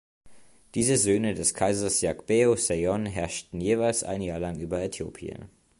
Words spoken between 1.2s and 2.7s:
des Kaisers Yagbe’u